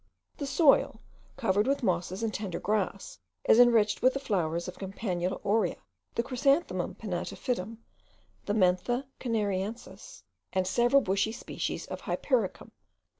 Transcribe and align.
The 0.37 0.47
soil, 0.47 0.99
covered 1.37 1.67
with 1.67 1.83
mosses 1.83 2.23
and 2.23 2.33
tender 2.33 2.59
grass, 2.59 3.19
is 3.47 3.59
enriched 3.59 4.01
with 4.01 4.15
the 4.15 4.19
flowers 4.19 4.67
of 4.67 4.73
the 4.73 4.79
Campanula 4.79 5.39
aurea, 5.45 5.75
the 6.15 6.23
Chrysanthemum 6.23 6.95
pinnatifidum, 6.95 7.77
the 8.47 8.53
Mentha 8.53 9.05
canariensis, 9.19 10.23
and 10.53 10.65
several 10.65 11.03
bushy 11.03 11.31
species 11.31 11.85
of 11.85 12.01
Hypericum. 12.01 12.71